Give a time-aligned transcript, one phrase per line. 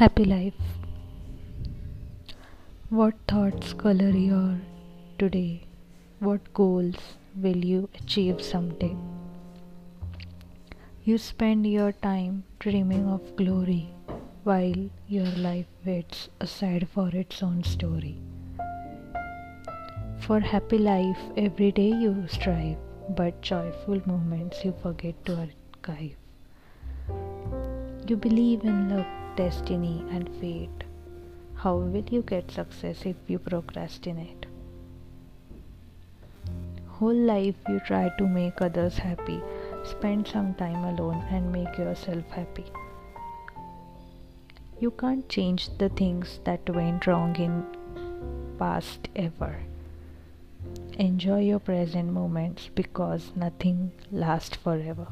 [0.00, 0.54] Happy life.
[2.88, 4.58] What thoughts color your
[5.18, 5.64] today?
[6.20, 6.96] What goals
[7.36, 8.96] will you achieve someday?
[11.04, 13.92] You spend your time dreaming of glory
[14.44, 18.16] while your life waits aside for its own story.
[20.20, 22.78] For happy life, every day you strive,
[23.10, 26.16] but joyful moments you forget to archive.
[28.10, 29.06] You believe in luck,
[29.36, 30.82] destiny, and fate.
[31.54, 34.46] How will you get success if you procrastinate?
[36.88, 39.40] Whole life you try to make others happy.
[39.84, 42.64] Spend some time alone and make yourself happy.
[44.80, 47.64] You can't change the things that went wrong in
[48.58, 49.54] past ever.
[50.98, 55.06] Enjoy your present moments because nothing lasts forever.